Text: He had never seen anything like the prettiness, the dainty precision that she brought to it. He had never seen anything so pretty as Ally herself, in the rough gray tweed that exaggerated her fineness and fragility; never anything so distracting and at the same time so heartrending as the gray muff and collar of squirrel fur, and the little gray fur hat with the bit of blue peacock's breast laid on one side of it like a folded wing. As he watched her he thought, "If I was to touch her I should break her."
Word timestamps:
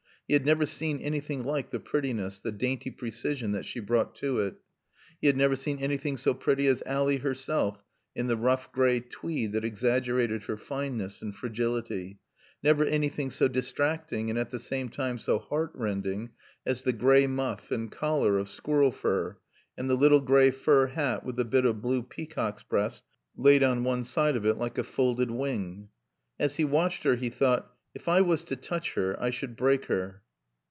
He 0.27 0.35
had 0.35 0.45
never 0.45 0.65
seen 0.65 0.99
anything 0.99 1.43
like 1.43 1.71
the 1.71 1.79
prettiness, 1.81 2.39
the 2.39 2.53
dainty 2.53 2.89
precision 2.89 3.51
that 3.51 3.65
she 3.65 3.81
brought 3.81 4.15
to 4.15 4.39
it. 4.39 4.55
He 5.19 5.27
had 5.27 5.35
never 5.35 5.57
seen 5.57 5.79
anything 5.79 6.15
so 6.15 6.33
pretty 6.33 6.67
as 6.67 6.81
Ally 6.85 7.17
herself, 7.17 7.83
in 8.15 8.27
the 8.27 8.37
rough 8.37 8.71
gray 8.71 9.01
tweed 9.01 9.51
that 9.51 9.65
exaggerated 9.65 10.43
her 10.43 10.55
fineness 10.55 11.21
and 11.21 11.35
fragility; 11.35 12.19
never 12.63 12.85
anything 12.85 13.29
so 13.29 13.49
distracting 13.49 14.29
and 14.29 14.39
at 14.39 14.51
the 14.51 14.57
same 14.59 14.87
time 14.87 15.17
so 15.17 15.37
heartrending 15.37 16.29
as 16.65 16.83
the 16.83 16.93
gray 16.93 17.27
muff 17.27 17.69
and 17.69 17.91
collar 17.91 18.37
of 18.37 18.47
squirrel 18.47 18.93
fur, 18.93 19.37
and 19.77 19.89
the 19.89 19.97
little 19.97 20.21
gray 20.21 20.49
fur 20.49 20.87
hat 20.87 21.25
with 21.25 21.35
the 21.35 21.43
bit 21.43 21.65
of 21.65 21.81
blue 21.81 22.03
peacock's 22.03 22.63
breast 22.63 23.03
laid 23.35 23.63
on 23.63 23.83
one 23.83 24.05
side 24.05 24.37
of 24.37 24.45
it 24.45 24.57
like 24.57 24.77
a 24.77 24.83
folded 24.85 25.29
wing. 25.29 25.89
As 26.39 26.55
he 26.55 26.63
watched 26.63 27.03
her 27.03 27.17
he 27.17 27.29
thought, 27.29 27.67
"If 27.93 28.07
I 28.07 28.21
was 28.21 28.45
to 28.45 28.55
touch 28.55 28.93
her 28.93 29.21
I 29.21 29.31
should 29.31 29.57
break 29.57 29.87
her." 29.87 30.21